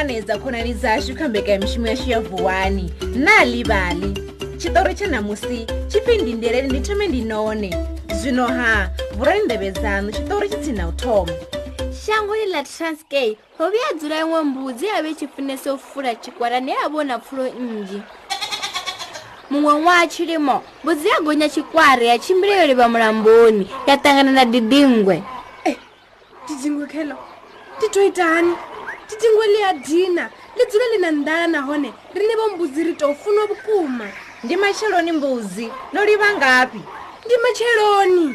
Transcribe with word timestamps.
ṱanganedza 0.00 0.38
khonani 0.42 0.72
dzashu 0.74 1.14
kha 1.18 1.28
mbekanyamushumo 1.28 1.86
yashu 1.88 2.10
ya 2.10 2.20
vuwani 2.20 2.92
na 3.16 3.44
livhali 3.44 4.08
tshiṱori 4.58 4.94
tsha 4.94 5.06
ṋamusi 5.12 5.66
tshipfi 5.88 6.22
ndindeleni 6.22 6.68
ndi 6.68 6.80
thome 6.80 7.08
ndi 7.08 7.20
none 7.24 7.70
zwino 8.20 8.46
ha 8.46 8.88
vurani 9.16 9.40
ndevhe 9.44 9.70
dzanu 9.70 10.10
tshiṱori 10.10 10.48
tshi 10.48 10.58
tsina 10.60 10.88
u 10.88 10.92
thoma 10.92 11.32
shango 12.04 12.32
ḽi 12.36 12.46
ḽa 12.54 12.62
transkay 12.78 13.36
ho 13.58 13.64
vhuya 13.68 13.88
dzula 13.98 14.16
iṅwe 14.22 14.42
mbudzi 14.42 14.86
ya 14.86 15.02
vhe 15.02 15.14
tshifunesa 15.14 15.72
u 15.74 15.78
fula 15.78 16.14
tshikwara 16.14 16.60
ne 16.60 16.72
ya 16.72 16.88
vhona 16.88 17.18
pfulo 17.18 17.44
nnzhi 17.48 18.00
muṅwe 19.52 19.72
ṅwaha 19.80 20.08
tshilimo 20.08 20.56
mbudzi 20.82 21.08
ya 21.08 21.20
gonya 21.20 21.48
tshikwara 21.48 22.02
ya 22.02 22.18
tshimbila 22.18 22.56
yo 22.56 22.66
livha 22.66 22.88
mulamboni 22.88 23.66
ya 23.86 23.96
ṱangana 23.96 24.32
na 24.32 24.44
didingwe 24.44 25.16
e 25.64 25.70
eh, 25.70 25.76
didingwe 26.48 26.86
khelo 26.86 27.16
ti 27.80 27.86
to 27.92 28.00
itani 28.06 28.54
titingo 29.10 29.42
le 29.42 29.58
ya 29.60 29.72
dina 29.74 30.30
li 30.56 30.64
dzule 30.66 30.86
li 30.94 30.98
na 31.02 31.10
ndala 31.10 31.46
nahone 31.46 31.90
ri 32.14 32.24
ni 32.26 32.34
vombudzi 32.38 32.82
ri 32.84 32.92
tou 32.94 33.12
funwa 33.14 33.46
vukuma 33.50 34.06
ndi 34.46 34.54
matsheloni 34.56 35.12
mbudzi 35.12 35.66
no 35.92 36.00
li 36.06 36.14
vangapi 36.16 36.78
ndi 37.24 37.34
matsheloni 37.42 38.26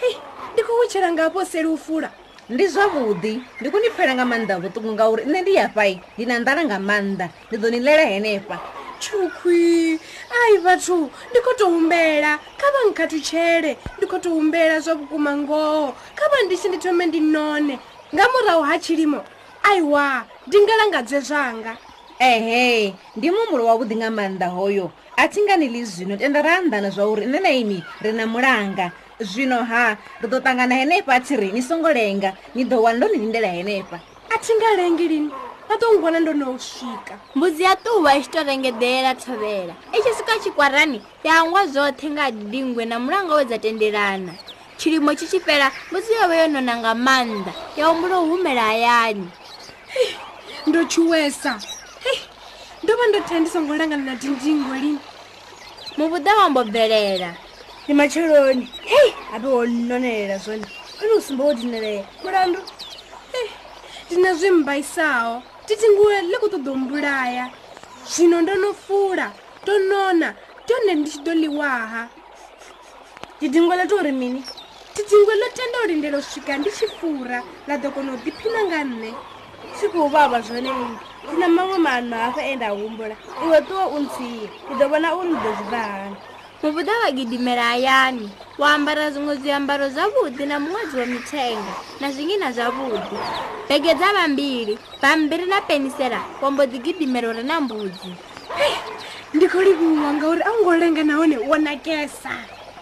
hei 0.00 0.14
ndi 0.54 0.60
khou 0.62 0.78
wetshela 0.80 1.10
nga 1.12 1.26
po 1.34 1.42
seli 1.44 1.66
u 1.68 1.76
fula 1.76 2.08
ndi 2.50 2.64
zwavhuḓi 2.66 3.34
ndi 3.60 3.68
kuni 3.70 3.88
pfhela 3.90 4.12
nga 4.14 4.26
maanḓa 4.30 4.56
vhuṱungu 4.62 4.90
ngauri 4.94 5.22
nṋe 5.26 5.40
ndi 5.42 5.52
yafai 5.58 5.94
ndi 6.14 6.24
na 6.26 6.34
ndala 6.38 6.60
nga 6.66 6.78
maanḓa 6.88 7.26
ndi 7.50 7.56
ḓo 7.62 7.68
ni 7.70 7.78
ḽela 7.86 8.04
henefha 8.10 8.56
tshukhwi 9.02 9.98
ai 10.40 10.54
vhathu 10.62 11.10
ndi 11.30 11.38
khou 11.42 11.54
tou 11.58 11.70
humbela 11.74 12.32
kha 12.58 12.66
vha 12.72 12.80
nkhathutshele 12.90 13.70
ndi 13.96 14.04
khou 14.06 14.20
tou 14.22 14.34
humbela 14.38 14.74
zwa 14.84 14.94
vhukuma 14.98 15.30
ngoho 15.42 15.86
kha 16.18 16.24
vha 16.30 16.38
ndi 16.46 16.54
tshi 16.56 16.68
ndi 16.70 16.78
thome 16.82 17.02
ndi 17.10 17.20
none 17.34 17.74
nga 18.14 18.24
murahu 18.32 18.62
ha 18.68 18.74
tshilimo 18.82 19.20
aiwa 19.70 20.06
ndi 20.48 20.56
ngalangadzwe 20.66 21.18
zwanga 21.28 21.72
ehe 22.18 22.92
ndi 23.16 23.28
mumulo 23.34 23.62
wavhuḓi 23.70 23.94
nga 24.00 24.10
maanḓa 24.18 24.48
hoyo 24.56 24.86
a 25.22 25.24
thi 25.32 25.38
ngani 25.46 25.66
ḽi 25.74 25.80
zwino 25.92 26.14
tenda 26.20 26.40
ra 26.46 26.52
anḓana 26.60 26.88
zwauri 26.96 27.24
nṋe 27.30 27.40
na 27.46 27.50
imi 27.60 27.78
ri 28.02 28.10
na 28.18 28.24
mulanga 28.32 28.86
zwino 29.30 29.58
ha 29.70 29.84
ri 30.20 30.26
ḓo 30.32 30.38
ṱangana 30.46 30.74
henefha 30.80 31.12
a 31.16 31.20
tsiri 31.24 31.48
ni 31.54 31.62
songo 31.68 31.86
lenga 31.98 32.30
ni 32.54 32.62
ḓo 32.70 32.76
wana 32.84 32.96
ndo 32.98 33.06
ni 33.10 33.16
lindela 33.22 33.46
henefha 33.56 33.96
a 34.34 34.36
thi 34.44 34.52
nga 34.58 34.70
lengi 34.78 35.06
lini 35.12 35.30
vha 35.68 35.74
ḓo 35.82 35.86
ngwana 35.96 36.18
ndo 36.22 36.32
no 36.40 36.46
u 36.58 36.58
swika 36.68 37.14
mbudzi 37.38 37.62
ya 37.66 37.74
ṱuvha 37.84 38.10
i 38.18 38.20
tshi 38.26 38.30
to 38.34 38.40
rengedela 38.48 39.12
thovela 39.22 39.74
i 39.94 39.98
tshi 40.02 40.12
swika 40.18 40.34
tshikwarani 40.42 40.98
ya 41.26 41.32
angwa 41.46 41.62
zwoṱhe 41.72 42.08
nga 42.14 42.24
dingwe 42.52 42.84
na 42.90 42.96
mulanga 43.02 43.32
we 43.38 43.42
dza 43.48 43.58
tendelana 43.64 44.32
tshilimo 44.78 45.10
tshi 45.16 45.26
tshi 45.30 45.38
fhela 45.44 45.68
mbudzi 45.94 46.12
yo 46.18 46.24
vha 46.30 46.36
yo 46.42 46.46
nona 46.54 46.74
nga 46.82 46.90
maanḓa 47.06 47.52
ya 47.78 47.84
humbula 47.88 48.16
u 48.22 48.34
humela 48.34 48.64
hayani 48.70 49.26
ndotyiwesa 50.66 51.52
hei 52.04 52.20
ndo 52.82 52.92
va 52.98 53.04
ndothaya 53.10 53.40
ndi 53.42 53.50
songo 53.54 53.72
langana 53.80 54.04
na 54.08 54.14
tindingo 54.20 54.72
lini 54.82 55.00
muvuda 55.98 56.32
wambo 56.38 56.60
bvelela 56.68 57.30
ni 57.86 57.92
matsheloni 57.98 58.64
hei 58.92 59.10
habe 59.30 59.48
wo 59.54 59.62
nonelela 59.66 60.36
zone 60.44 60.66
ini 61.02 61.12
usumba 61.18 61.42
wo 61.48 61.54
dinelela 61.58 62.04
mulandu 62.22 62.60
hei 63.32 63.48
ndi 64.06 64.14
na 64.22 64.30
zwi 64.38 64.50
mbaisaho 64.60 65.34
titingue 65.66 66.16
le 66.28 66.36
ku 66.42 66.46
ṱoḓo 66.54 66.72
mbulaya 66.82 67.44
zwino 68.12 68.36
ndo 68.44 68.54
no 68.62 68.68
fula 68.84 69.26
to 69.64 69.72
nona 69.90 70.28
tone 70.66 70.92
ndi 70.98 71.08
tshi 71.10 71.18
ḓo 71.26 71.32
ḽiwaha 71.42 72.02
didingo 73.40 73.72
ḽa 73.80 73.84
tori 73.90 74.12
mini 74.20 74.40
tidingwe 74.94 75.34
ḽo 75.40 75.46
tenda 75.56 75.78
u 75.84 75.88
lindela 75.90 76.16
u 76.18 76.22
swika 76.30 76.52
ndi 76.60 76.70
tshi 76.76 76.86
fura 76.98 77.38
ḽa 77.68 77.74
ḓo 77.82 77.88
kona 77.94 78.10
u 78.12 78.18
ḓiphina 78.24 78.60
nga 78.68 78.80
nṋe 78.92 79.10
sikuvava 79.80 80.38
zvonenge 80.44 80.72
ndina 81.24 81.46
mamwe 81.56 81.78
manhu 81.86 82.14
afa 82.28 82.42
endahumbula 82.52 83.16
iwe 83.44 83.58
tiwo 83.66 83.84
untsiye 83.96 84.46
ndidovona 84.64 85.08
uri 85.18 85.30
ndezivahani 85.38 86.16
muvuda 86.62 86.92
vagidimera 87.02 87.64
ayani 87.76 88.26
waambara 88.62 89.02
zvimwe 89.12 89.34
zviambaro 89.40 89.84
zvavudi 89.94 90.42
namumwedzi 90.50 90.94
wemitenga 91.00 91.72
nazvingina 92.00 92.48
zvavudi 92.56 93.12
bhege 93.68 93.90
dza 93.98 94.08
vambiri 94.16 94.74
bhambiri 95.02 95.44
na 95.52 95.58
penisera 95.68 96.20
wambodzigidimero 96.42 97.28
rana 97.36 97.56
mbudzi 97.64 98.12
ndikolivuwa 99.34 100.08
ngauri 100.16 100.42
aungolenge 100.48 101.02
naone 101.08 101.36
wonakesa 101.48 102.32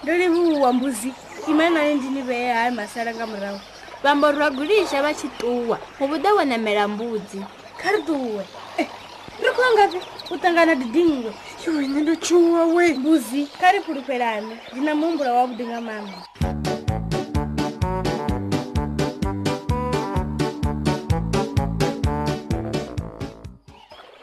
ndolivuwa 0.03 0.73
mbuzi 0.73 1.11
imanani 1.51 1.95
ndinivee 1.99 2.49
hai 2.57 2.71
masaranga 2.79 3.25
murau 3.33 3.61
vamborwa 4.03 4.51
gulixa 4.55 5.03
va 5.03 5.11
xituwa 5.15 5.75
mu 5.99 6.07
vuta 6.07 6.31
wonamela 6.35 6.87
mbudzi 6.89 7.43
karduwe 7.77 8.45
eh, 8.79 8.87
ri 9.43 9.51
kongavi 9.57 9.99
u 10.31 10.39
tangana 10.39 10.75
didingwe 10.79 11.33
yoine 11.67 12.01
no 12.07 12.15
chuwa 12.15 12.65
we 12.71 12.95
mbuzi 12.95 13.49
kha 13.61 13.73
ri 13.75 13.81
pfulufelana 13.83 14.55
ndi 14.73 14.81
na 14.87 14.95
muhumbula 14.95 15.33
wa 15.35 15.47
vudi 15.51 15.65
nga 15.67 15.81
mama 15.83 16.15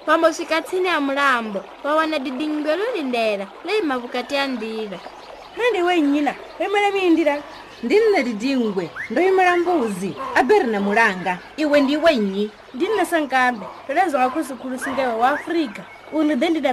vambo 0.08 0.32
swika 0.34 0.62
tsini 0.64 0.88
ya 0.88 1.02
mulambo 1.04 1.60
va 1.84 1.96
wana 1.96 2.20
didingwe 2.20 2.76
lo 2.80 2.84
lindela 2.96 3.48
leyi 3.68 3.82
mavukati 3.84 4.36
ya 4.36 4.48
ndila 4.48 5.00
nandi 5.60 5.82
we 5.84 6.02
nyina 6.02 6.32
vemele 6.60 6.92
miyindila 6.92 7.42
ndi 7.84 7.96
nne 8.00 8.20
lidingwe 8.28 8.86
ndoyimira 9.12 9.54
mbuzi 9.60 10.10
abere 10.40 10.66
na 10.74 10.80
mulanga 10.86 11.34
iwe 11.64 11.78
ndiwe 11.84 12.12
nyi 12.30 12.46
ndi 12.76 12.86
nne 12.90 13.04
sankabe 13.12 13.66
lelezo 13.88 14.16
wakhulusikhulusi 14.18 14.88
ngewe 14.94 15.16
wa 15.22 15.28
afrika 15.36 15.82
uni 16.18 16.34
de 16.40 16.48
ndida 16.50 16.72